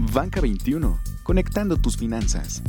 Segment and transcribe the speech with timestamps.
[0.00, 2.62] Banca 21, conectando tus finanzas.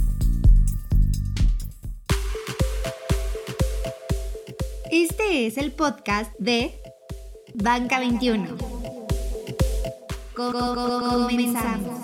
[4.92, 6.74] Este es el podcast de
[7.54, 8.58] Banca 21.
[10.36, 11.99] Comenzamos.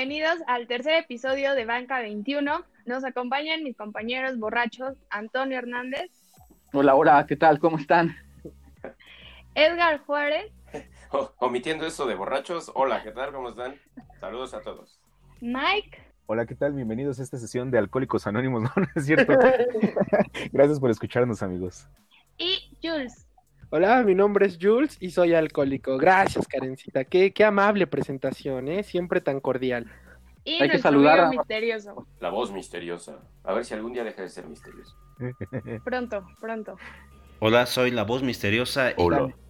[0.00, 2.64] Bienvenidos al tercer episodio de Banca 21.
[2.86, 6.10] Nos acompañan mis compañeros borrachos Antonio Hernández.
[6.72, 7.58] Hola, hola, ¿qué tal?
[7.58, 8.16] ¿Cómo están?
[9.54, 10.50] Edgar Juárez.
[11.36, 13.30] omitiendo eso de borrachos, hola, ¿qué tal?
[13.30, 13.78] ¿Cómo están?
[14.18, 14.98] Saludos a todos.
[15.42, 15.98] Mike.
[16.24, 16.72] Hola, ¿qué tal?
[16.72, 18.72] Bienvenidos a esta sesión de Alcohólicos Anónimos, ¿no?
[18.76, 19.34] ¿No es cierto?
[20.50, 21.86] Gracias por escucharnos, amigos.
[22.38, 23.26] Y Jules.
[23.72, 25.96] Hola, mi nombre es Jules y soy alcohólico.
[25.96, 27.04] Gracias, Karencita.
[27.04, 28.82] Qué, qué amable presentación, ¿eh?
[28.82, 29.88] Siempre tan cordial.
[30.42, 31.28] Y Hay que saludar a...
[31.28, 32.04] misterioso.
[32.18, 33.20] La voz misteriosa.
[33.44, 34.96] A ver si algún día deja de ser misterioso.
[35.84, 36.76] Pronto, pronto.
[37.38, 38.94] Hola, soy la voz misteriosa y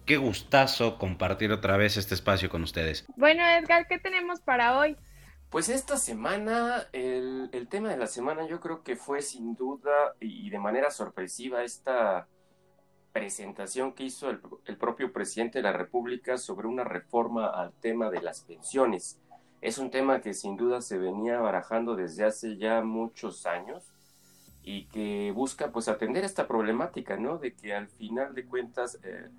[0.05, 3.07] qué gustazo compartir otra vez este espacio con ustedes.
[3.15, 4.97] Bueno, Edgar, ¿qué tenemos para hoy?
[5.49, 10.13] Pues esta semana, el, el tema de la semana yo creo que fue sin duda
[10.19, 12.27] y de manera sorpresiva esta
[13.13, 18.09] presentación que hizo el, el, propio presidente de la República sobre una reforma al tema
[18.09, 19.19] de las pensiones.
[19.61, 23.93] Es un tema que sin duda se venía barajando desde hace ya muchos años
[24.63, 27.37] y que busca pues atender esta problemática, ¿no?
[27.37, 29.29] De que al final de cuentas, eh,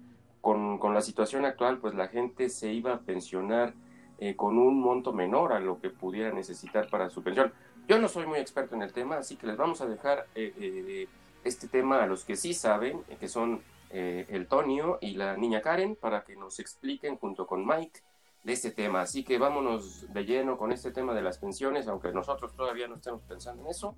[0.40, 3.74] con, con, la situación actual, pues la gente se iba a pensionar
[4.18, 7.52] eh, con un monto menor a lo que pudiera necesitar para su pensión.
[7.88, 11.08] Yo no soy muy experto en el tema, así que les vamos a dejar eh,
[11.44, 15.60] este tema a los que sí saben, que son eh, el Tonio y la niña
[15.60, 18.00] Karen, para que nos expliquen junto con Mike
[18.42, 19.02] de este tema.
[19.02, 22.96] Así que vámonos de lleno con este tema de las pensiones, aunque nosotros todavía no
[22.96, 23.96] estemos pensando en eso.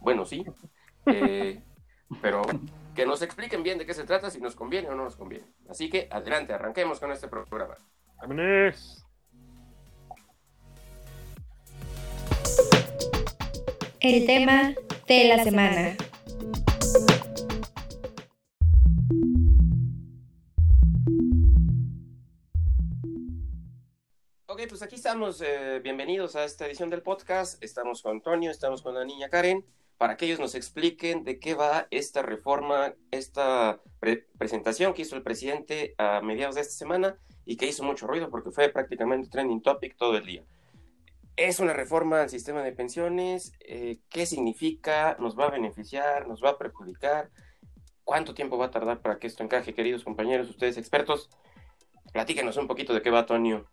[0.00, 0.44] Bueno, sí,
[1.06, 1.62] eh,
[2.22, 2.42] pero
[2.94, 5.46] que nos expliquen bien de qué se trata, si nos conviene o no nos conviene.
[5.68, 7.76] Así que adelante, arranquemos con este programa.
[8.20, 9.06] ¡Vámonos!
[14.00, 14.74] El tema
[15.06, 15.96] de la semana.
[24.60, 25.40] Ok, pues aquí estamos.
[25.40, 27.62] Eh, bienvenidos a esta edición del podcast.
[27.64, 29.64] Estamos con Antonio, estamos con la niña Karen,
[29.96, 35.16] para que ellos nos expliquen de qué va esta reforma, esta pre presentación que hizo
[35.16, 37.16] el presidente a mediados de esta semana
[37.46, 40.44] y que hizo mucho ruido porque fue prácticamente trending topic todo el día.
[41.36, 43.54] Es una reforma al sistema de pensiones.
[43.60, 45.16] Eh, ¿Qué significa?
[45.20, 46.28] ¿Nos va a beneficiar?
[46.28, 47.30] ¿Nos va a perjudicar?
[48.04, 51.30] ¿Cuánto tiempo va a tardar para que esto encaje, queridos compañeros, ustedes expertos?
[52.12, 53.66] Platíquenos un poquito de qué va, Antonio.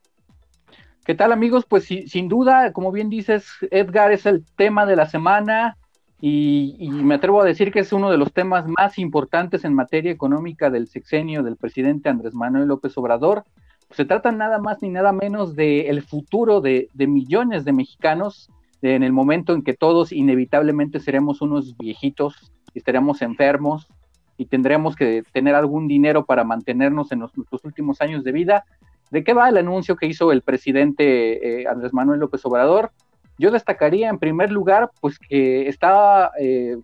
[1.07, 1.63] ¿Qué tal amigos?
[1.66, 5.78] Pues sin duda, como bien dices, Edgar es el tema de la semana
[6.19, 10.12] y, me atrevo a decir que es uno de los temas más importantes en materia
[10.12, 13.46] económica del sexenio del presidente Andrés Manuel López Obrador.
[13.91, 18.50] Se trata nada más ni nada menos del el futuro de, de, millones de mexicanos
[18.81, 23.88] en el momento en que todos inevitablemente seremos unos viejitos y estaremos enfermos
[24.35, 28.66] y tendremos que tener algún dinero para mantenernos en los, los últimos años de vida
[29.12, 32.91] ¿De qué va el anuncio que hizo el presidente eh, Andrés Manuel López Obrador?
[33.38, 36.78] Yo destacaría en primer lugar, pues que está eh,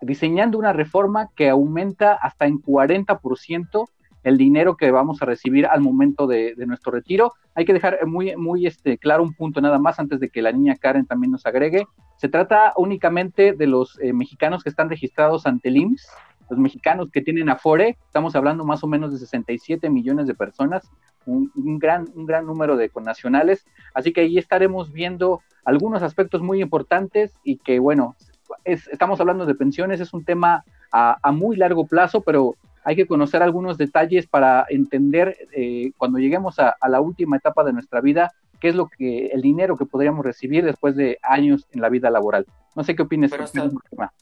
[0.00, 3.88] diseñando una reforma que aumenta hasta en 40%
[4.24, 7.32] el dinero que vamos a recibir al momento de, nuestro retiro.
[7.54, 10.52] Hay que dejar muy, muy este, claro un punto nada más antes de que la
[10.52, 11.86] niña Karen también nos agregue.
[12.16, 16.08] Se trata únicamente de los eh, mexicanos que están registrados ante el IMSS,
[16.50, 20.90] los mexicanos que tienen Afore, estamos hablando más o menos de 67 millones de personas,
[21.28, 26.42] un, un, gran, un gran número de connacionales, así que ahí estaremos viendo algunos aspectos
[26.42, 28.16] muy importantes y que, bueno,
[28.64, 32.96] es, estamos hablando de pensiones, es un tema a, a, muy largo plazo, pero hay
[32.96, 37.72] que conocer algunos detalles para entender eh, cuando lleguemos a, a la última etapa de
[37.72, 41.80] nuestra vida qué es lo que el dinero que podríamos recibir después de años en
[41.80, 42.46] la vida laboral.
[42.74, 43.30] No sé qué opinas.
[43.30, 43.70] Pero hasta,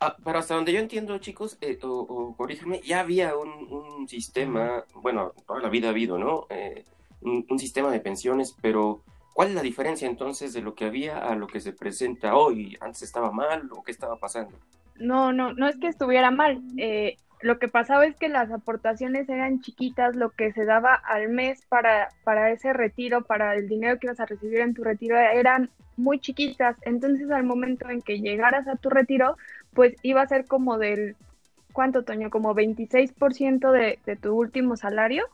[0.00, 4.08] ah, pero hasta donde yo entiendo, chicos, eh, o, o, corrígeme, ya había un, un,
[4.08, 6.46] sistema, bueno, toda la vida ha habido, ¿no?
[6.48, 6.84] Eh,
[7.20, 9.02] un, sistema de pensiones, pero
[9.34, 12.76] ¿cuál es la diferencia entonces de lo que había a lo que se presenta hoy?
[12.80, 14.56] ¿Antes estaba mal o qué estaba pasando?
[14.98, 16.62] No, no, no es que estuviera mal.
[16.78, 21.28] Eh, lo que pasaba es que las aportaciones eran chiquitas, lo que se daba al
[21.28, 25.18] mes para, para ese retiro, para el dinero que ibas a recibir en tu retiro,
[25.18, 26.76] eran muy chiquitas.
[26.82, 29.36] Entonces, al momento en que llegaras a tu retiro,
[29.74, 31.16] pues iba a ser como del,
[31.72, 32.30] ¿cuánto, Toño?
[32.30, 35.26] Como 26% de, de tu último salario.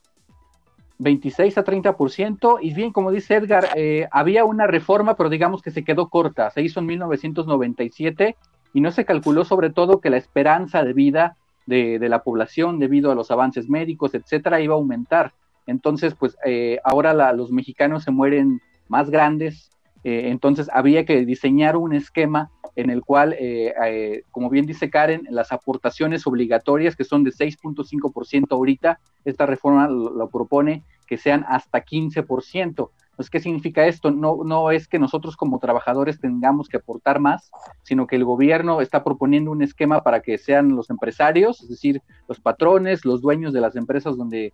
[1.03, 5.71] 26 a 30%, y bien, como dice Edgar, eh, había una reforma, pero digamos que
[5.71, 8.37] se quedó corta, se hizo en 1997
[8.73, 13.11] y no se calculó sobre todo que la esperanza de vida de, la población debido
[13.11, 15.33] a los avances médicos, etcétera, iba a aumentar.
[15.67, 19.71] Entonces, pues eh, ahora los mexicanos se mueren más grandes,
[20.05, 25.27] eh, entonces había que diseñar un esquema en el cual, eh, como bien dice Karen,
[25.31, 31.85] las aportaciones obligatorias, que son de 6.5% ahorita, esta reforma lo, propone que sean hasta
[31.85, 32.91] 15%.
[33.17, 34.11] Pues, ¿qué significa esto?
[34.11, 37.51] No, no es que nosotros como trabajadores tengamos que aportar más,
[37.83, 42.03] sino que el gobierno está proponiendo un esquema para que sean los empresarios, es decir,
[42.27, 44.53] los patrones, los dueños de las empresas donde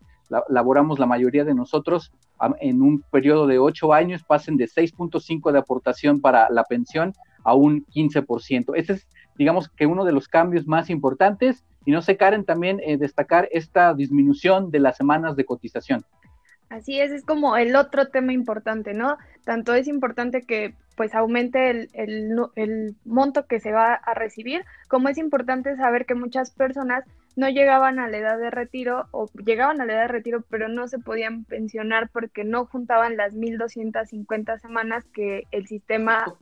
[0.48, 2.12] laboramos la mayoría de nosotros,
[2.60, 7.14] en un periodo de ocho años pasen de 6.5 de aportación para la pensión
[7.44, 8.72] a un 15%.
[8.76, 11.64] Ese es, digamos, que uno de los cambios más importantes.
[11.84, 16.04] Y no se Karen, también eh, destacar esta disminución de las semanas de cotización.
[16.70, 19.16] Así es, es como el otro tema importante, ¿no?
[19.44, 21.88] Tanto es importante que pues aumente el,
[22.56, 27.04] el, monto que se va a recibir, como es importante saber que muchas personas
[27.36, 30.68] no llegaban a la edad de retiro o llegaban a la edad de retiro, pero
[30.68, 36.34] no se podían pensionar porque no juntaban las 1.250 semanas que el sistema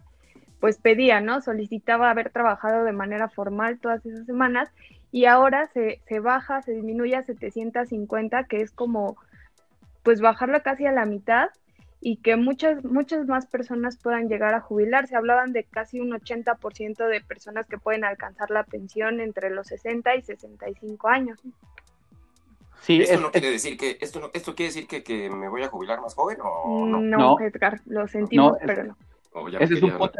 [0.58, 1.42] pues pedía, ¿no?
[1.42, 4.72] Solicitaba haber trabajado de manera formal todas esas semanas
[5.12, 9.16] y ahora se, se baja, se disminuye a 750, que es como
[10.06, 11.48] pues bajarla casi a la mitad
[12.00, 15.16] y que muchas, muchas más personas puedan llegar a jubilarse.
[15.16, 20.14] Hablaban de casi un 80% de personas que pueden alcanzar la pensión entre los 60
[20.14, 21.40] y 65 años.
[22.82, 25.68] Sí, esto no quiere decir que esto no, esto quiere decir que, me voy a
[25.70, 27.00] jubilar más joven o no.
[27.00, 28.96] No, Edgar, lo sentimos, pero no.
[29.60, 30.18] Ese es un, punto,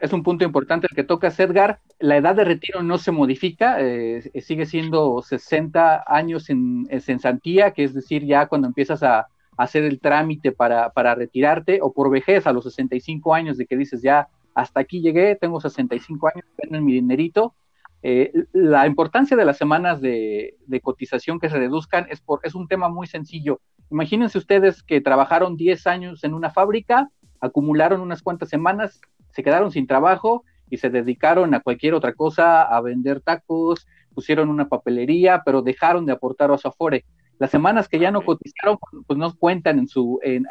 [0.00, 1.80] es, un punto, importante el que toca Edgar.
[1.98, 7.40] La edad de retiro no se modifica, eh, sigue siendo 60 años en, en
[7.72, 9.28] que es decir, ya cuando empiezas a,
[9.58, 13.76] hacer el trámite para, para, retirarte, o por vejez a los 65 años de que
[13.76, 17.54] dices ya hasta aquí llegué, tengo 65 años, tengo mi dinerito.
[18.02, 22.54] Eh, la importancia de las semanas de, de, cotización que se reduzcan es, por, es
[22.54, 23.60] un tema muy sencillo.
[23.90, 27.10] Imagínense ustedes que trabajaron 10 años en una fábrica
[27.40, 29.00] acumularon unas cuantas semanas,
[29.30, 34.48] se quedaron sin trabajo y se dedicaron a cualquier otra cosa, a vender tacos, pusieron
[34.50, 37.04] una papelería, pero dejaron de aportar a su afore.
[37.38, 40.44] Las semanas que ya no cotizaron, pues no cuentan en su, en,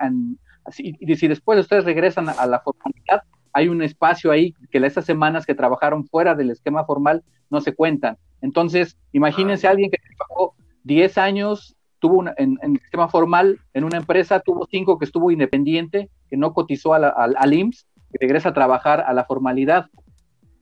[0.77, 3.23] y si después ustedes regresan a, la formalidad,
[3.53, 7.73] hay un espacio ahí que esas semanas que trabajaron fuera del esquema formal no se
[7.73, 8.17] cuentan.
[8.41, 13.97] Entonces, imagínense a alguien que trabajó 10 años tuvo en, el sistema formal en una
[13.97, 18.53] empresa, tuvo cinco que estuvo independiente, que no cotizó al, al IMSS, que regresa a
[18.53, 19.87] trabajar a la formalidad.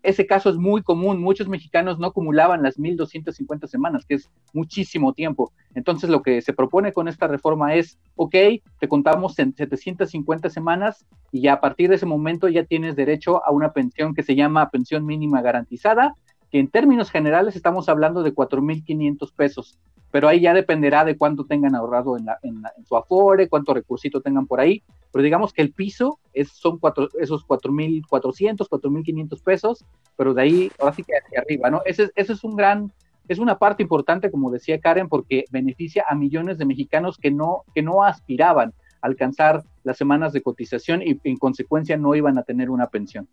[0.06, 5.14] Ese caso es muy común, muchos mexicanos no acumulaban las 1.250 semanas, que es muchísimo
[5.14, 5.52] tiempo.
[5.74, 8.36] Entonces lo que se propone con esta reforma es, ok,
[8.80, 13.52] te contamos en 750 semanas y a partir de ese momento ya tienes derecho a
[13.52, 16.14] una pensión que se llama pensión mínima garantizada,
[16.52, 19.80] que en términos generales estamos hablando de 4.500 pesos
[20.16, 24.62] pero ahí ya dependerá de cuánto tengan ahorrado en, su Afore, cuánto recursito tengan por
[24.62, 24.82] ahí,
[25.12, 29.84] pero digamos que el piso es, son cuatro, esos 4.400, 4.500 pesos,
[30.16, 31.82] pero de ahí, ahora sí que hacia arriba, ¿no?
[31.84, 32.94] Ese, ese es un gran,
[33.28, 37.66] es una parte importante, como decía Karen, porque beneficia a millones de mexicanos que no,
[37.74, 42.44] que no aspiraban a alcanzar las semanas de cotización y en consecuencia no iban a
[42.44, 43.28] tener una pensión.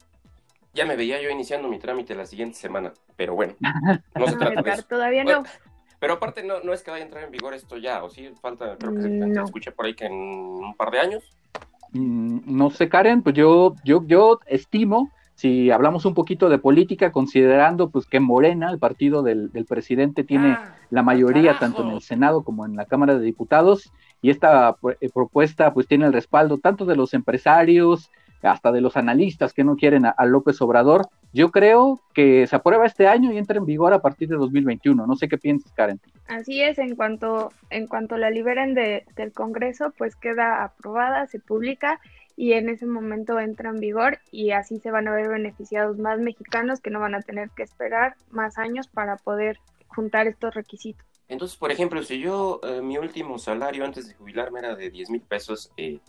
[0.75, 3.55] Ya me veía yo iniciando mi trámite la siguiente semana, pero bueno,
[4.17, 4.83] no se trata de eso.
[4.83, 5.45] Todavía no.
[6.03, 8.29] Pero aparte no, no es que vaya a entrar en vigor esto ya, o sí,
[8.41, 11.23] falta, creo que se, escuché por ahí que en un par de años.
[11.93, 17.13] Mm, no sé, Karen, pues yo, yo, yo estimo, si hablamos un poquito de política,
[17.13, 21.91] considerando pues que Morena, el partido del, del presidente, tiene ah, la mayoría tanto en
[21.91, 23.93] el Senado como en la Cámara de Diputados,
[24.23, 28.11] y esta eh, propuesta pues tiene el respaldo tanto de los empresarios,
[28.43, 31.09] hasta de los analistas que no quieren a, López Obrador.
[31.33, 35.07] Yo creo que se aprueba este año y entra en vigor a partir de 2021.
[35.07, 36.01] No sé qué piensas, Karen.
[36.29, 41.39] Así es, en cuanto, en cuanto la liberen de, del Congreso, pues queda aprobada, se
[41.41, 42.01] publica
[42.37, 46.19] y en ese momento entra en vigor y así se van a ver beneficiados más
[46.19, 49.59] mexicanos que no van a tener que esperar más años para poder
[49.89, 51.07] juntar estos requisitos.
[51.29, 55.11] Entonces, por ejemplo, si yo eh, mi último salario antes de jubilarme era de 10
[55.11, 56.01] mil pesos, eh,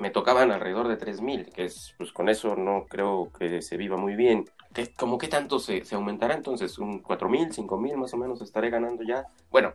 [0.00, 3.96] me tocaban alrededor de 3.000, que es, pues con eso no creo que se viva
[3.96, 4.46] muy bien.
[4.72, 6.78] ¿Qué, ¿Cómo qué tanto se, se aumentará entonces?
[6.78, 9.26] ¿Un 4.000, 5.000 más o menos estaré ganando ya?
[9.50, 9.74] Bueno,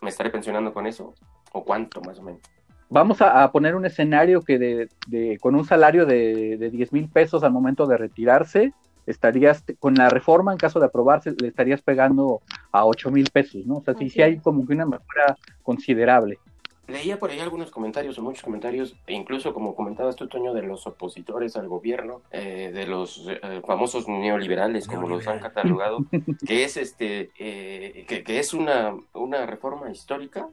[0.00, 1.14] ¿me estaré pensionando con eso?
[1.52, 2.42] ¿O cuánto más o menos?
[2.88, 7.08] Vamos a, poner un escenario que de, de con un salario de, de 10 mil
[7.08, 8.74] pesos al momento de retirarse,
[9.06, 13.64] estarías, con la reforma, en caso de aprobarse, le estarías pegando a 8 mil pesos,
[13.66, 13.76] ¿no?
[13.76, 16.38] O sea, sí, sí hay como que una mejora considerable.
[16.86, 20.62] Leía por ahí algunos comentarios o muchos comentarios, e incluso como comentabas tú, Toño, de
[20.62, 25.98] los opositores al gobierno, eh, de los eh, famosos neoliberales, como los han catalogado,
[26.46, 30.48] que es este, eh, que, que, es una, una reforma histórica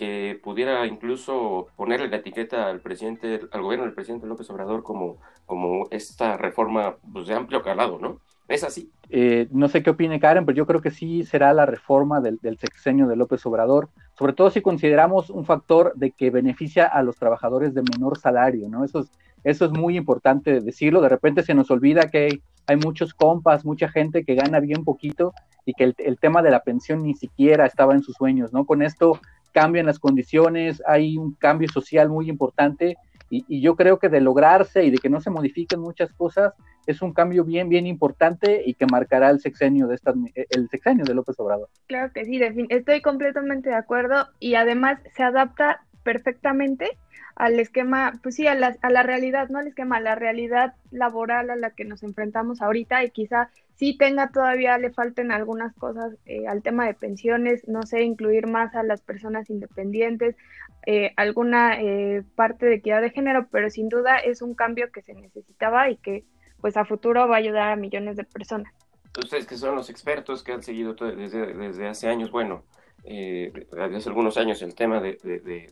[0.00, 5.18] que pudiera incluso ponerle la etiqueta al presidente, al gobierno del presidente López Obrador como,
[5.44, 8.20] como esta reforma pues, de amplio calado, ¿no?
[8.50, 8.90] ¿Es así?
[9.10, 12.40] Eh, no sé qué opine Karen, pero yo creo que sí será la reforma del,
[12.58, 17.16] sexenio de López Obrador, sobre todo si consideramos un factor de que beneficia a los
[17.16, 18.84] trabajadores de menor salario, ¿no?
[18.84, 19.12] Eso es,
[19.44, 21.00] eso es muy importante decirlo.
[21.00, 25.32] De repente se nos olvida que hay, muchos compas, mucha gente que gana bien poquito
[25.64, 28.64] y que el, el, tema de la pensión ni siquiera estaba en sus sueños, ¿no?
[28.64, 29.20] Con esto
[29.52, 32.96] cambian las condiciones, hay un cambio social muy importante
[33.30, 36.52] y, yo creo que de lograrse y de que no se modifiquen muchas cosas,
[36.86, 41.04] es un cambio bien, bien importante y que marcará el sexenio de esta, el sexenio
[41.04, 41.68] de López Obrador.
[41.86, 46.98] Claro que sí, estoy completamente de acuerdo y además se adapta perfectamente
[47.36, 50.74] al esquema, pues sí, a la, a la realidad, no al esquema, a la realidad
[50.90, 55.74] laboral a la que nos enfrentamos ahorita y quizá sí tenga todavía, le falten algunas
[55.74, 60.36] cosas eh, al tema de pensiones, no sé, incluir más a las personas independientes,
[60.84, 65.00] eh, alguna eh, parte de equidad de género, pero sin duda es un cambio que
[65.00, 66.24] se necesitaba y que
[66.60, 68.70] pues a futuro va a ayudar a millones de personas.
[69.18, 72.64] Ustedes que son los expertos que han seguido desde, desde hace años, bueno,
[73.02, 75.16] desde hace algunos años el tema de,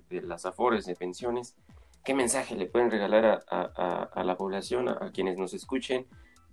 [0.09, 1.57] de, las afores de pensiones,
[2.07, 6.07] ¿qué mensaje le pueden regalar a, a la población, a, quienes nos escuchen?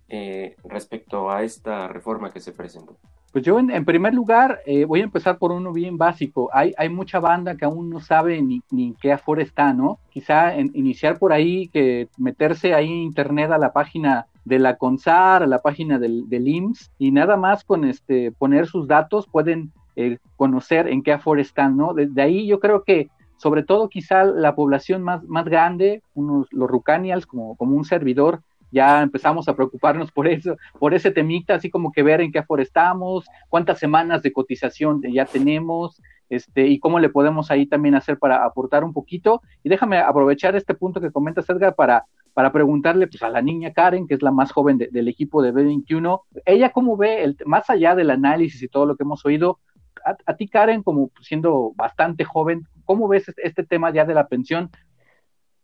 [0.08, 2.96] Eh, respecto a esta reforma que se presentó?
[3.32, 6.48] Pues yo en, primer lugar eh, voy a empezar por uno bien básico.
[6.52, 9.98] Hay, mucha banda que aún no sabe ni, ni qué Afore está, ¿no?
[10.10, 15.42] Quizá iniciar por ahí, que meterse ahí en internet a la página de la CONSAR,
[15.42, 20.18] a la página del, IMSS, y nada más con este poner sus datos pueden eh,
[20.36, 21.94] conocer en qué Afore están, ¿no?
[21.94, 27.26] Desde ahí yo creo que sobre todo quizá la población más, grande, unos, los Rucanials
[27.26, 28.40] como un servidor,
[28.76, 32.40] ya empezamos a preocuparnos por eso, por ese temita, así como que ver en qué
[32.40, 38.18] aforestamos, cuántas semanas de cotización ya tenemos, este, y cómo le podemos ahí también hacer
[38.18, 39.40] para aportar un poquito.
[39.62, 42.04] Y déjame aprovechar este punto que comentas, Edgar, para,
[42.34, 45.54] para preguntarle pues, a la niña Karen, que es la más joven del equipo de
[45.54, 49.58] B21, ella cómo ve, el, más allá del análisis y todo lo que hemos oído,
[50.04, 54.70] a, ti Karen, como siendo bastante joven, ¿cómo ves este tema ya de la pensión?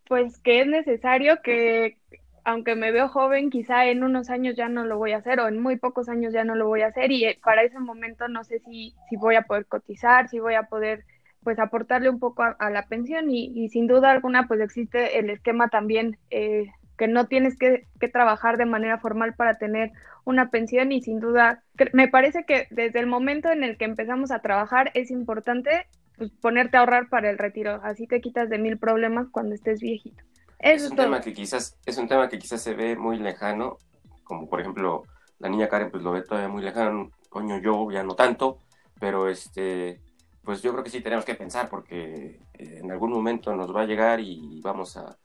[0.08, 1.98] Pues que es necesario que
[2.44, 5.48] aunque me veo joven, quizá en unos años ya no lo voy a hacer o
[5.48, 8.28] en muy pocos años ya no lo voy a hacer y eh, para ese momento
[8.28, 11.04] no sé si, si voy a poder cotizar, si voy a poder
[11.42, 15.68] pues aportarle un poco a, la pensión y, sin duda alguna pues existe el esquema
[15.68, 19.90] también eh, que no tienes que, trabajar de manera formal para tener
[20.24, 24.30] una pensión y sin duda me parece que desde el momento en el que empezamos
[24.30, 28.58] a trabajar es importante pues, ponerte a ahorrar para el retiro, así te quitas de
[28.58, 30.22] mil problemas cuando estés viejito
[30.62, 33.78] es un tema que quizás es un tema que quizás se ve muy lejano,
[34.24, 35.02] como por ejemplo
[35.38, 38.58] la niña Karen pues lo ve todavía muy lejano, coño yo ya no tanto,
[38.98, 40.00] pero este
[40.44, 43.82] pues yo creo que sí tenemos que pensar porque eh, en algún momento nos va
[43.82, 45.18] a llegar y vamos a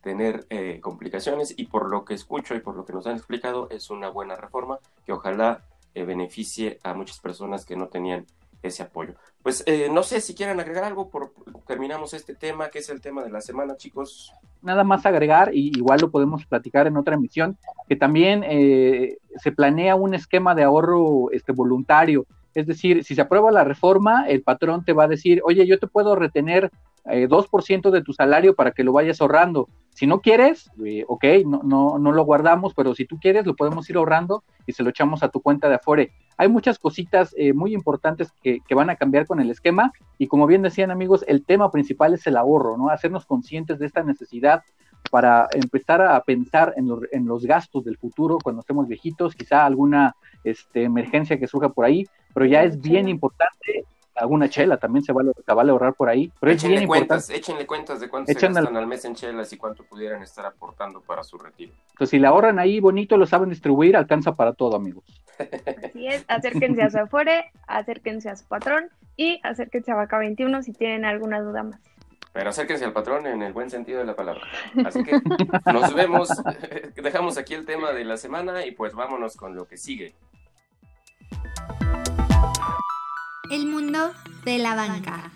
[0.00, 3.68] tener eh, complicaciones y por lo que escucho y por lo que nos han explicado
[3.70, 8.26] es una buena reforma que ojalá eh, beneficie a muchas personas que no tenían
[8.64, 9.14] ese apoyo.
[9.42, 11.32] Pues eh, no sé si quieren agregar algo, por,
[11.66, 14.32] terminamos este tema, que es el tema de la semana, chicos.
[14.62, 19.52] Nada más agregar, y igual lo podemos platicar en otra emisión, que también eh, se
[19.52, 22.26] planea un esquema de ahorro este, voluntario.
[22.54, 25.78] Es decir, si se aprueba la reforma, el patrón te va a decir, oye, yo
[25.78, 26.70] te puedo retener
[27.10, 29.68] eh, 2% de tu salario para que lo vayas ahorrando.
[29.90, 33.54] Si no quieres, eh, ok, no, no, no lo guardamos, pero si tú quieres, lo
[33.54, 36.12] podemos ir ahorrando y se lo echamos a tu cuenta de Afore.
[36.36, 40.26] Hay muchas cositas eh, muy importantes que, que, van a cambiar con el esquema y
[40.26, 42.88] como bien decían amigos, el tema principal es el ahorro, ¿no?
[42.88, 44.62] Hacernos conscientes de esta necesidad
[45.10, 50.16] para empezar a pensar en, en los gastos del futuro cuando estemos viejitos, quizá alguna
[50.42, 53.84] este, emergencia que surja por ahí, pero ya es bien importante
[54.14, 56.32] alguna chela también se vale, vale ahorrar por ahí.
[56.40, 58.86] Pero échenle, cuentas, échenle cuentas de cuánto se gastan al...
[58.86, 61.72] mes en chelas y cuánto pudieran estar aportando para su retiro.
[61.90, 65.04] Entonces, si la ahorran ahí bonito, lo saben distribuir, alcanza para todo, amigos.
[65.84, 70.62] Así es, acérquense a su Afore, acérquense a su patrón y acérquense a Vaca 21
[70.62, 71.80] si tienen alguna duda más.
[72.32, 74.42] Pero acérquense al patrón en el buen sentido de la palabra.
[74.84, 75.20] Así que
[75.72, 76.28] nos vemos,
[76.96, 80.14] dejamos aquí el tema de la semana y pues vámonos con lo que sigue.
[83.54, 84.12] El mundo
[84.44, 85.30] de la banca.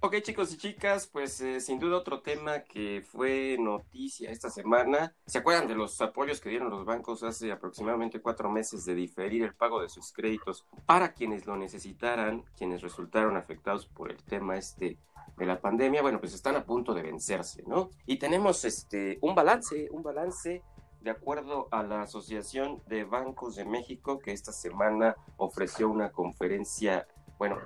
[0.00, 5.14] Ok chicos y chicas, pues eh, sin duda otro tema que fue noticia esta semana.
[5.24, 9.44] ¿Se acuerdan de los apoyos que dieron los bancos hace aproximadamente cuatro meses de diferir
[9.44, 14.56] el pago de sus créditos para quienes lo necesitaran, quienes resultaron afectados por el tema
[14.56, 14.98] este
[15.38, 16.02] de la pandemia?
[16.02, 17.90] Bueno, pues están a punto de vencerse, ¿no?
[18.06, 20.62] Y tenemos este un balance, un balance
[21.00, 27.06] de acuerdo a la Asociación de Bancos de México que esta semana ofreció una conferencia
[27.38, 27.56] bueno,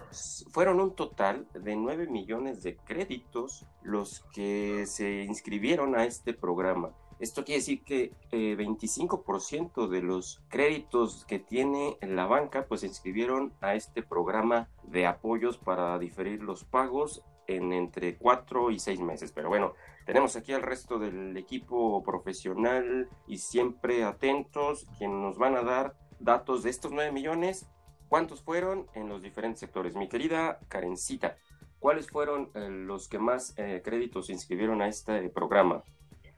[0.50, 6.92] fueron un total de 9 millones de créditos los que se inscribieron a este programa.
[7.22, 12.88] Esto quiere decir que eh, 25% de los créditos que tiene la banca pues se
[12.88, 17.22] inscribieron a este programa de apoyos para diferir los pagos
[17.56, 19.32] en entre 4 y 6 meses.
[19.32, 19.74] Pero bueno,
[20.06, 25.94] tenemos aquí al resto del equipo profesional y siempre atentos, quienes nos van a dar
[26.18, 27.68] datos de estos 9 millones
[28.12, 29.96] ¿Cuántos fueron en los diferentes sectores?
[29.96, 31.38] Mi querida Karencita,
[31.78, 35.82] ¿cuáles fueron eh, los que más eh, créditos inscribieron a este programa?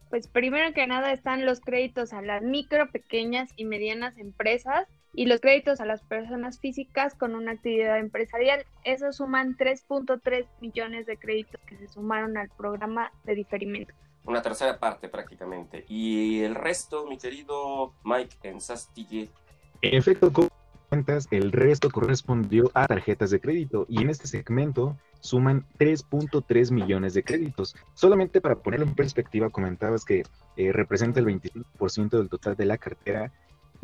[0.09, 5.25] Pues primero que nada están los créditos a las micro, pequeñas y medianas empresas y
[5.27, 8.65] los créditos a las personas físicas con una actividad empresarial.
[8.83, 13.93] Eso suman 3.3 millones de créditos que se sumaron al programa de diferimiento.
[14.25, 15.85] Una tercera parte prácticamente.
[15.87, 19.29] Y el resto, mi querido Mike en Sastille.
[19.81, 20.31] En efecto,
[21.31, 27.23] el resto correspondió a tarjetas de crédito y en este segmento suman 3.3 millones de
[27.23, 27.75] créditos.
[27.93, 30.23] Solamente para ponerlo en perspectiva, comentabas que
[30.55, 33.31] eh, representa el 25% del total de la cartera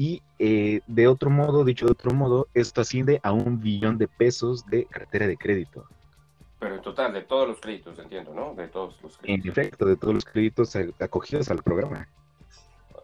[0.01, 4.07] y eh, de otro modo, dicho de otro modo, esto asciende a un billón de
[4.07, 5.85] pesos de cartera de crédito.
[6.57, 8.55] Pero en total, de todos los créditos, entiendo, ¿no?
[8.55, 9.45] De todos los créditos.
[9.45, 12.07] En efecto, de todos los créditos acogidos al programa.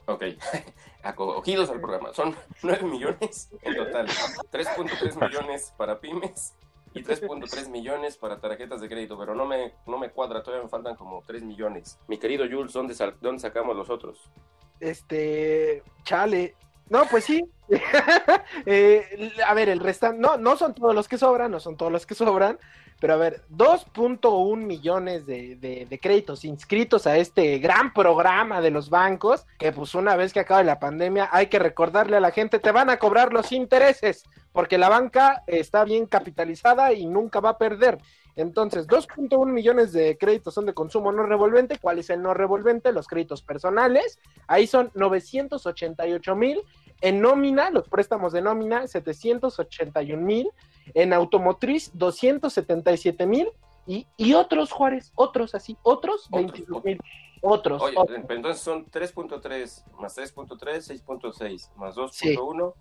[0.08, 0.24] Ok,
[1.04, 2.16] acogidos al programa.
[2.16, 4.08] Son 9 millones en total.
[4.08, 6.56] 3.3 millones para pymes
[6.96, 10.70] y 3.3 millones para tarjetas de crédito, pero no me, no me cuadra, todavía me
[10.70, 12.00] faltan como 3 millones.
[12.08, 14.32] Mi querido Jules, ¿dónde, dónde sacamos los otros?
[14.80, 16.56] Este, chale.
[16.90, 17.44] No, pues sí.
[18.66, 21.92] Eh, a ver, el restante, no, no son todos los que sobran, no son todos
[21.92, 22.60] los que sobran,
[23.00, 29.46] pero a ver, 2.1 millones de, créditos inscritos a este gran programa de los bancos,
[29.60, 32.72] que pues una vez que acabe la pandemia hay que recordarle a la gente, te
[32.72, 37.58] van a cobrar los intereses, porque la banca está bien capitalizada y nunca va a
[37.58, 38.00] perder.
[38.36, 41.80] Entonces, 2.1 millones de créditos son de consumo no revolvente.
[41.80, 42.92] ¿Cuál es el no revolvente?
[42.92, 44.20] Los créditos personales.
[44.46, 46.62] Ahí son 988 mil.
[47.02, 50.52] En nómina, los préstamos de nómina, 781 mil
[50.94, 53.50] en automotriz 277 mil
[53.86, 57.00] y, y, otros, Juárez, otros así, otros 22 mil.
[57.42, 57.96] Otros, Oye,
[58.30, 62.74] entonces son 3.3 más 3.3, 6.6 más 2.1,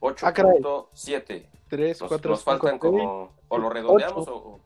[0.00, 1.48] 8.7.
[1.68, 4.60] 3, nos, 4, nos faltan como, o lo redondeamos o,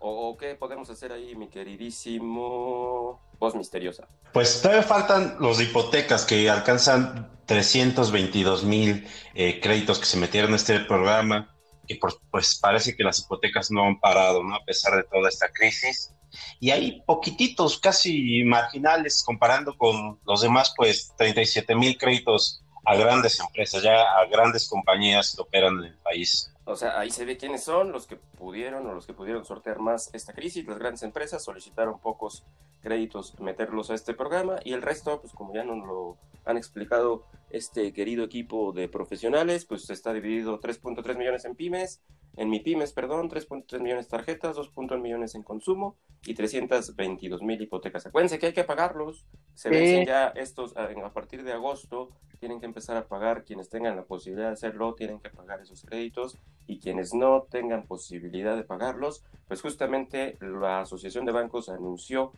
[0.00, 4.06] o, o, qué podemos hacer ahí, mi queridísimo voz misteriosa.
[4.32, 10.50] Pues todavía faltan los de hipotecas que alcanzan 322 mil eh, créditos que se metieron
[10.50, 11.53] en este programa
[11.86, 11.98] que
[12.30, 14.54] pues parece que las hipotecas no han parado, ¿no?
[14.54, 16.12] A pesar de toda esta crisis.
[16.58, 23.40] Y hay poquititos, casi marginales, comparando con los demás, pues 37 mil créditos a grandes
[23.40, 26.50] empresas, ya a grandes compañías que operan en el país.
[26.66, 29.78] O sea, ahí se ve quiénes son los que pudieron o los que pudieron sortear
[29.78, 30.66] más esta crisis.
[30.66, 32.42] Las grandes empresas solicitaron pocos
[32.84, 37.24] créditos, meterlos a este programa y el resto, pues como ya nos lo han explicado
[37.50, 42.02] este querido equipo de profesionales, pues está dividido 3.3 millones en pymes,
[42.36, 48.06] en mi pymes, perdón, 3.3 millones tarjetas, 2.1 millones en consumo y 322 mil hipotecas.
[48.06, 52.66] Acuérdense que hay que pagarlos, se vencen ya estos a partir de agosto, tienen que
[52.66, 56.80] empezar a pagar, quienes tengan la posibilidad de hacerlo, tienen que pagar esos créditos y
[56.80, 62.32] quienes no tengan posibilidad de pagarlos, pues justamente la Asociación de Bancos anunció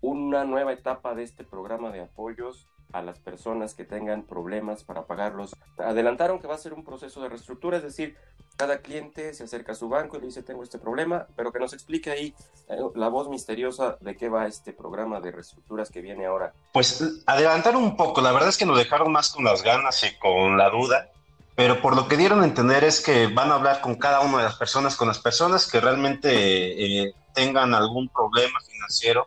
[0.00, 5.06] una nueva etapa de este programa de apoyos a las personas que tengan problemas para
[5.06, 5.54] pagarlos.
[5.78, 8.16] Adelantaron que va a ser un proceso de reestructura, es decir,
[8.56, 11.58] cada cliente se acerca a su banco y le dice tengo este problema, pero que
[11.58, 12.34] nos explique ahí
[12.68, 16.52] eh, la voz misteriosa de qué va este programa de reestructuras que viene ahora.
[16.72, 20.18] Pues adelantaron un poco, la verdad es que nos dejaron más con las ganas y
[20.18, 21.10] con la duda,
[21.54, 24.38] pero por lo que dieron a entender es que van a hablar con cada una
[24.38, 29.26] de las personas, con las personas que realmente eh, tengan algún problema financiero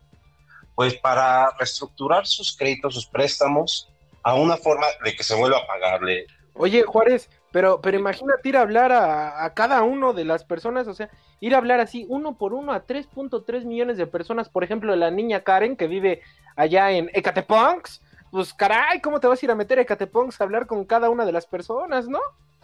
[0.76, 3.90] pues para reestructurar sus créditos, sus préstamos,
[4.24, 6.26] a una forma de que se vuelva a pagarle.
[6.56, 10.94] Oye, Juárez, pero, pero imagínate ir a hablar a, cada uno de las personas, o
[10.94, 11.10] sea,
[11.40, 15.12] ir a hablar así uno por uno a 3.3 millones de personas, por ejemplo, la
[15.12, 16.22] niña Karen que vive
[16.56, 20.44] allá en Ecateponks, pues caray, ¿cómo te vas a ir a meter a Ecateponks a
[20.44, 22.20] hablar con cada una de las personas, no?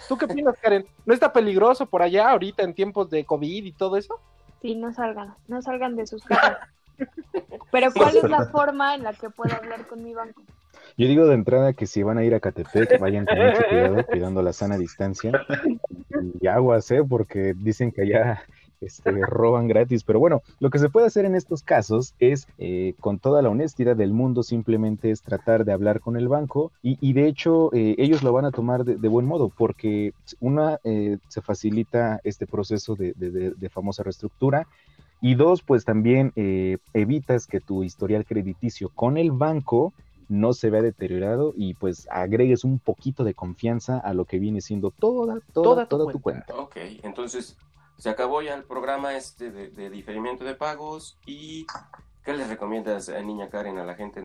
[0.07, 0.87] ¿Tú qué opinas, Karen?
[1.05, 4.19] ¿No está peligroso por allá ahorita en tiempos de COVID y todo eso?
[4.61, 6.57] Sí, no salgan, no salgan de sus casas.
[7.71, 10.41] Pero ¿cuál es la forma en la que puedo hablar con mi banco?
[10.97, 14.05] Yo digo de entrada que si van a ir a Catepec, vayan con mucho cuidado,
[14.05, 15.31] cuidando la sana distancia.
[16.41, 17.03] Y aguas, ¿eh?
[17.07, 18.43] Porque dicen que allá
[18.81, 20.03] este, roban gratis.
[20.03, 23.49] Pero bueno, lo que se puede hacer en estos casos es, eh, con toda la
[23.49, 27.95] honestidad del mundo, simplemente es tratar de hablar con el banco y, de hecho eh,
[27.97, 32.95] ellos lo van a tomar de, buen modo porque una, eh, se facilita este proceso
[32.95, 34.67] de, de famosa reestructura.
[35.21, 36.31] Y dos, pues también
[36.93, 39.93] evitas que tu historial crediticio con el banco
[40.29, 44.61] no se vea deteriorado y pues agregues un poquito de confianza a lo que viene
[44.61, 46.55] siendo toda, toda, toda, tu, cuenta.
[46.55, 47.57] Ok, entonces
[47.97, 51.65] se acabó ya el programa este de, diferimiento de pagos y
[52.23, 54.23] ¿qué les recomiendas, a Niña Karen, a la gente?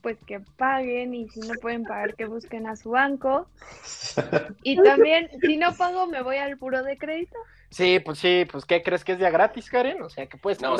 [0.00, 3.46] Pues que paguen y si no pueden pagar que busquen a su banco.
[4.64, 7.36] Y también, si no pago, me voy al puro de crédito.
[7.72, 10.00] Sí, pues sí, pues ¿qué crees que es ya gratis, Karen?
[10.02, 10.76] O sea, que puedes no,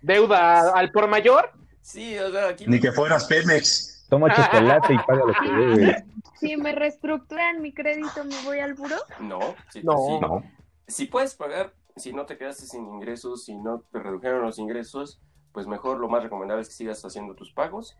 [0.00, 1.50] deuda al por mayor.
[1.80, 2.66] Sí, o sea, aquí...
[2.68, 4.06] Ni que fueras Pemex.
[4.08, 6.04] Toma chocolate y paga lo que debes.
[6.38, 8.96] Si me reestructuran mi crédito, ¿me voy al puro?
[9.20, 10.20] No, sí, no.
[10.20, 10.44] no
[10.92, 15.20] si puedes pagar, si no te quedaste sin ingresos, si no te redujeron los ingresos,
[15.52, 17.96] pues mejor lo más recomendable es que sigas haciendo tus pagos.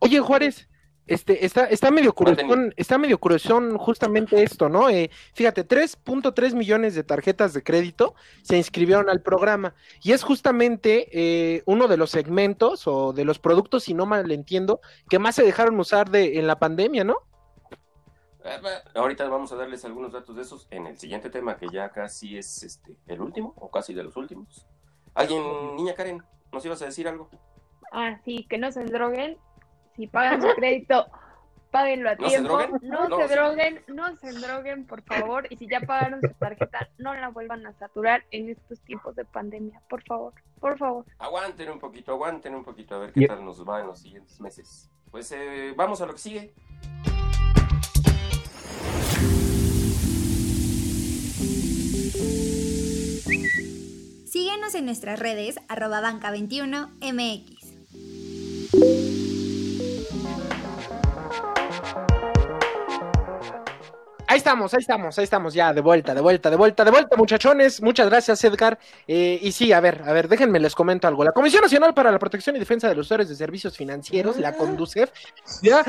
[0.00, 0.68] Oye, Juárez,
[1.10, 2.40] este, está, está medio curioso,
[2.76, 4.88] está medio curioso justamente esto, ¿no?
[4.88, 11.08] Eh, fíjate, 3.3 millones de tarjetas de crédito se inscribieron al programa y es justamente
[11.10, 15.34] eh, uno de los segmentos o de los productos, si no mal entiendo, que más
[15.34, 17.16] se dejaron usar de, en la pandemia, ¿no?
[18.44, 18.60] Eh,
[18.94, 22.38] ahorita vamos a darles algunos datos de esos en el siguiente tema, que ya casi
[22.38, 24.64] es este el último, o casi de los últimos.
[25.14, 25.42] ¿Alguien,
[25.74, 27.28] niña Karen, nos ibas a decir algo?
[27.90, 29.36] Ah, sí, que no se droguen.
[30.00, 31.08] Si pagan su crédito,
[31.70, 32.58] páguenlo a tiempo.
[32.80, 35.46] No, se droguen, no se droguen, por favor.
[35.50, 39.26] Y si ya pagaron su tarjeta, no la vuelvan a saturar en estos tiempos de
[39.26, 41.04] pandemia, por favor, por favor.
[41.18, 44.40] Aguanten un poquito, aguanten un poquito, a ver qué tal nos va en los siguientes
[44.40, 44.90] meses.
[45.10, 46.54] Pues eh, vamos a lo que sigue.
[54.24, 57.59] Síguenos en nuestras redes arroba banca21mx.
[64.30, 67.16] Ahí estamos, ahí estamos, ahí estamos, ya, de vuelta, de vuelta, de vuelta, de vuelta,
[67.16, 67.82] muchachones.
[67.82, 68.78] Muchas gracias, Edgar.
[69.08, 71.24] Eh, y sí, a ver, a ver, déjenme les comento algo.
[71.24, 74.52] La Comisión Nacional para la Protección y Defensa de los Usuarios de Servicios Financieros, la
[74.52, 75.10] CONDUCEF,
[75.62, 75.84] ya,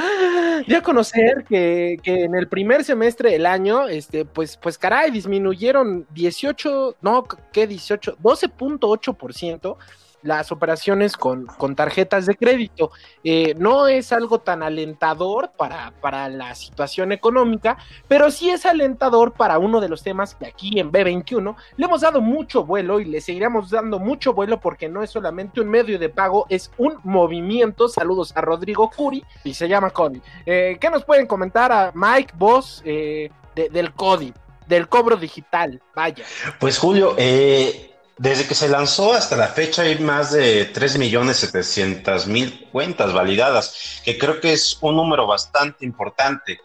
[0.68, 6.08] ya conocer que, que, en el primer semestre del año, este, pues, pues caray, disminuyeron
[6.10, 8.18] 18, no, ¿qué 18?
[8.18, 9.78] 12.8%
[10.22, 12.92] las operaciones con, con tarjetas de crédito.
[13.24, 19.34] Eh, no es algo tan alentador para, para la situación económica, pero sí es alentador
[19.34, 23.06] para uno de los temas que aquí en B21 le hemos dado mucho vuelo y
[23.06, 26.98] le seguiremos dando mucho vuelo porque no es solamente un medio de pago, es un
[27.04, 27.88] movimiento.
[27.88, 30.22] Saludos a Rodrigo Curi y se llama CODI.
[30.46, 34.34] Eh, ¿Qué nos pueden comentar a Mike, vos, eh, del CODI?
[34.68, 36.24] Del cobro digital, vaya.
[36.60, 37.91] Pues Julio, eh,
[38.22, 44.40] desde que se lanzó hasta la fecha hay más de 3.700.000 cuentas validadas, que creo
[44.40, 46.60] que es un número bastante importante.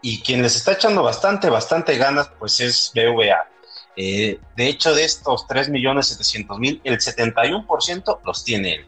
[0.00, 3.46] Y quien les está echando bastante, bastante ganas, pues es BVA.
[3.96, 8.86] Eh, de hecho, de estos 3.700.000, el 71% los tiene él.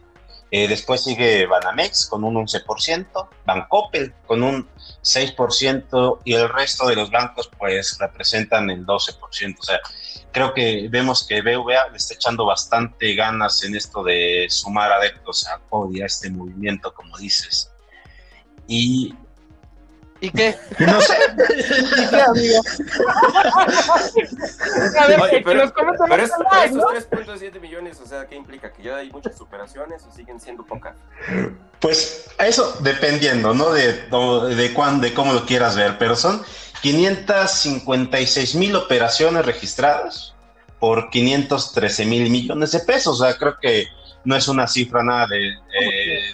[0.49, 4.67] Eh, después sigue Banamex con un 11%, Bancoppel con un
[5.03, 9.57] 6% y el resto de los bancos pues representan el 12%.
[9.59, 9.79] O sea,
[10.31, 15.47] creo que vemos que BVA le está echando bastante ganas en esto de sumar adeptos
[15.47, 17.71] a CODI, a este movimiento, como dices.
[18.67, 19.13] Y
[20.19, 20.55] ¿Y qué?
[20.79, 21.15] No sé.
[21.97, 22.61] ¿Y qué, amigo?
[24.99, 25.71] a ver, Oye, pero, pero, es,
[26.09, 28.71] pero esos 3.7 millones, o sea, ¿qué implica?
[28.71, 30.95] ¿Que ya hay muchas operaciones o siguen siendo pocas?
[31.79, 33.71] Pues eso dependiendo, ¿no?
[33.71, 36.41] De, de, de, cuán, de cómo lo quieras ver, pero son
[36.81, 40.33] 556 mil operaciones registradas
[40.79, 43.21] por 513 mil millones de pesos.
[43.21, 43.87] O sea, creo que
[44.23, 45.55] no es una cifra nada de,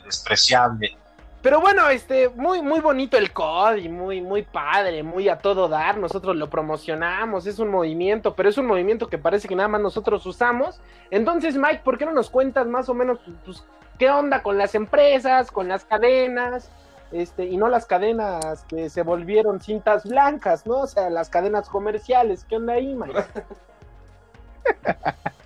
[0.05, 0.97] despreciable.
[1.43, 5.97] Pero bueno, este, muy, muy bonito el COD muy, muy padre, muy a todo dar.
[5.97, 9.81] Nosotros lo promocionamos, es un movimiento, pero es un movimiento que parece que nada más
[9.81, 10.79] nosotros usamos.
[11.11, 13.63] Entonces, Mike, ¿por qué no nos cuentas más o menos pues,
[13.99, 16.71] qué onda con las empresas, con las cadenas?
[17.13, 20.79] este, y no las cadenas que se volvieron cintas blancas, ¿no?
[20.79, 23.23] O sea, las cadenas comerciales, ¿qué onda ahí, Mike?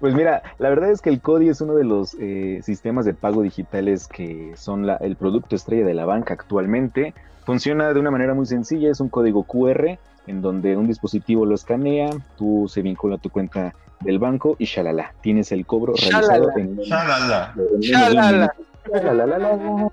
[0.00, 3.12] Pues mira, la verdad es que el CODI es uno de los eh, sistemas de
[3.14, 7.14] pago digitales que son el producto estrella de la banca actualmente.
[7.44, 11.54] Funciona de una manera muy sencilla, es un código QR en donde un dispositivo lo
[11.54, 16.50] escanea, tú se vincula a tu cuenta del banco y shalala, tienes el cobro realizado
[16.56, 17.52] en, Shalala.
[17.56, 18.54] en- en- Shalala.
[18.90, 19.88] Shalalala.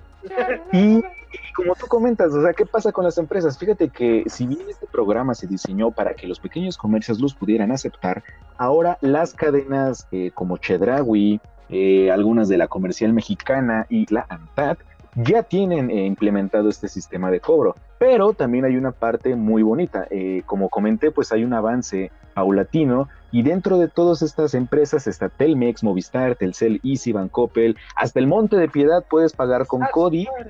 [0.72, 3.58] Y, y como tú comentas, o sea, ¿qué pasa con las empresas?
[3.58, 7.72] Fíjate que si bien este programa se diseñó para que los pequeños comercios los pudieran
[7.72, 8.24] aceptar,
[8.58, 14.78] ahora las cadenas eh, como Chedraui, eh, algunas de la comercial mexicana y la ANTAD
[15.18, 17.76] ya tienen eh, implementado este sistema de cobro.
[17.98, 20.08] Pero también hay una parte muy bonita.
[20.12, 25.30] Eh, como comenté, pues hay un avance paulatino y dentro de todas estas empresas está
[25.30, 30.48] Telmex, Movistar, Telcel, Easy, Bancoppel, hasta el Monte de Piedad puedes pagar con CODI, ah,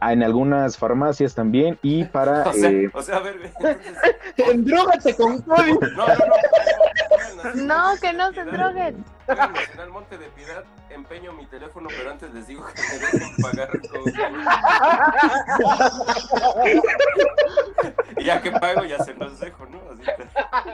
[0.00, 2.48] en algunas farmacias también y para...
[2.48, 3.50] O sea, eh, o sea, a ver,
[4.36, 5.80] Endrógate con COVID.
[5.96, 7.54] no, no, no.
[7.54, 9.04] No, que no se droguen.
[9.26, 12.98] Voy a Nacional Monte de Piedad, empeño mi teléfono, pero antes les digo que me
[12.98, 14.02] dejen pagar con...
[18.16, 19.80] Y ya que pago, ya se los dejo, ¿no?
[19.92, 20.02] Así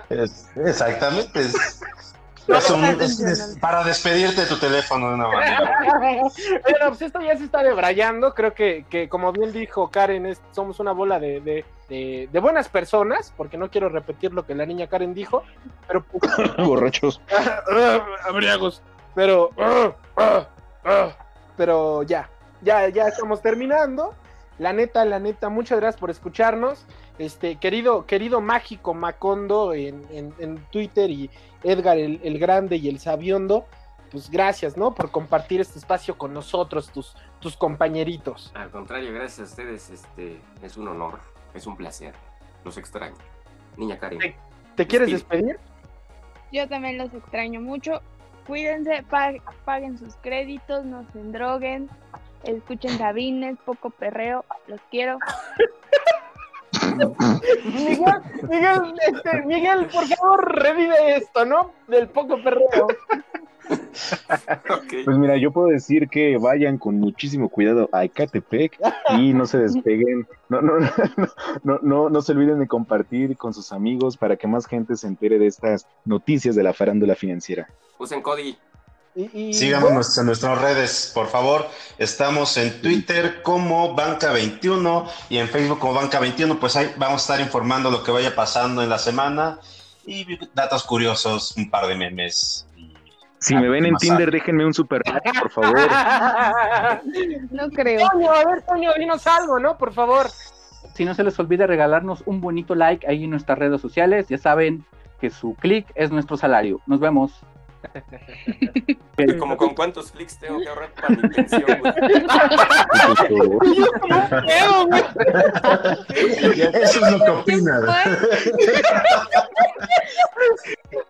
[0.08, 1.40] que- Es- exactamente.
[1.40, 1.80] Es,
[2.48, 5.78] es un- es- es para despedirte de tu teléfono de una manera.
[6.22, 8.34] Oye, no, pues esto ya se está debrayando.
[8.34, 12.40] Creo que, que como bien dijo Karen, es- somos una bola de, de- de- de
[12.40, 15.42] buenas personas, porque no quiero repetir lo que la niña Karen dijo,
[15.86, 16.04] pero
[16.66, 17.20] borrachos.
[18.28, 18.82] abriagos.
[19.14, 19.50] Pero,
[21.56, 22.28] pero ya,
[22.62, 24.14] ya, ya estamos terminando.
[24.58, 26.84] La neta, la neta, muchas gracias por escucharnos.
[27.18, 31.30] Este, querido, querido mágico Macondo en, en- en Twitter y
[31.64, 33.66] Edgar el, el Grande y el Sabiondo,
[34.10, 34.94] pues gracias, ¿no?
[34.94, 38.52] Por compartir este espacio con nosotros, tus, tus compañeritos.
[38.54, 41.18] Al contrario, gracias a ustedes, este, es un honor,
[41.54, 42.14] es un placer.
[42.64, 43.16] Los extraño.
[43.76, 44.20] Niña Karen.
[44.76, 45.58] ¿Te quieres despedir?
[46.52, 48.00] Yo también los extraño mucho.
[48.46, 49.32] Cuídense, pa-
[49.64, 51.88] paguen sus créditos, no se endroguen,
[52.44, 55.18] escuchen cabines, poco perreo, los quiero.
[57.64, 61.72] Miguel, Miguel, este, Miguel, por favor, revive esto, ¿no?
[61.88, 62.88] Del poco perreo.
[65.04, 68.78] Pues mira, yo puedo decir que vayan con muchísimo cuidado a Ecatepec
[69.16, 70.88] y no se despeguen, no, no, no,
[71.64, 75.06] no, no, no se olviden de compartir con sus amigos para que más gente se
[75.06, 77.68] entere de estas noticias de la farándula financiera.
[77.98, 78.56] Usen Cody.
[79.16, 81.66] Y, y- Síganos en nuestras redes, por favor.
[81.98, 86.58] Estamos en Twitter como Banca21 y en Facebook como Banca21.
[86.58, 89.58] Pues ahí vamos a estar informando lo que vaya pasando en la semana
[90.06, 92.66] y datos curiosos, un par de memes.
[93.38, 95.76] Si me ven en Tinder, déjenme un super like, por favor.
[97.50, 98.08] No creo.
[98.10, 99.76] Toño, a ver, Toño, dinos algo, ¿no?
[99.76, 100.28] Por favor.
[100.94, 104.38] Si no se les olvide regalarnos un bonito like ahí en nuestras redes sociales, ya
[104.38, 104.84] saben
[105.20, 106.80] que su clic es nuestro salario.
[106.86, 107.32] Nos vemos.
[109.38, 111.92] Como con cuántos clics tengo que ahorrar para mi pensión, güey.
[116.14, 117.82] Eso es lo que opinas.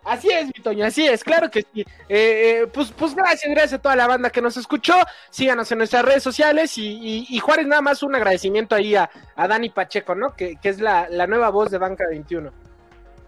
[0.03, 1.81] Así es, mi Toño, así es, claro que sí.
[1.81, 4.93] Eh, eh, pues, pues gracias, gracias a toda la banda que nos escuchó.
[5.29, 9.09] Síganos en nuestras redes sociales y, y- y Juárez, nada más un agradecimiento ahí a,
[9.35, 10.35] a Dani Pacheco, ¿no?
[10.35, 12.51] Que, que es la, la nueva voz de Banca 21.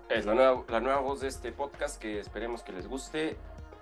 [0.10, 3.38] Es la nueva, la nueva voz de este podcast que esperemos que les guste.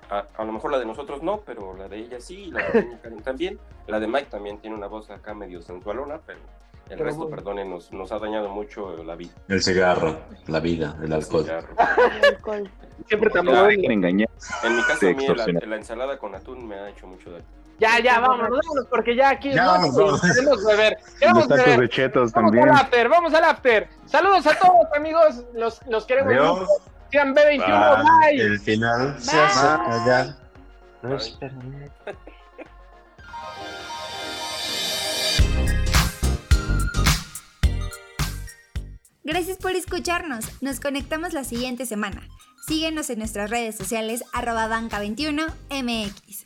[0.09, 2.69] A, a lo mejor la de nosotros no, pero la de ella sí, y la
[2.69, 3.59] de Niña Karen también.
[3.87, 7.35] La de Mike también tiene una voz acá medio sensualona, pero el Pero resto, bueno.
[7.35, 9.33] perdonen, nos, nos ha dañado mucho la vida.
[9.47, 11.43] El cigarro, la vida, el alcohol.
[11.43, 11.75] Cigarro.
[12.29, 12.69] Alcohol.
[13.07, 13.67] Siempre también.
[13.67, 14.29] dejen engañar.
[14.63, 15.13] En mi caso, a
[15.47, 17.45] mí la ensalada con atún me ha hecho mucho daño.
[17.79, 20.21] Ya, ya, vámonos, vámonos, porque ya aquí Ya, no, vamos, vamos.
[20.21, 20.97] queremos beber.
[21.03, 21.79] Los Queremos tacos beber.
[21.81, 22.69] de chetos Vamos también.
[22.69, 23.89] al after, vamos al after.
[24.05, 25.43] Saludos a todos, amigos.
[25.53, 26.59] Los, los queremos Adiós.
[26.61, 26.71] mucho.
[27.11, 28.41] Sean B21, Ah, bye.
[28.41, 30.37] el final se acerca ya.
[31.03, 31.91] Bye.
[39.23, 40.45] Gracias por escucharnos.
[40.61, 42.27] Nos conectamos la siguiente semana.
[42.67, 46.45] Síguenos en nuestras redes sociales arroba banca21 mx.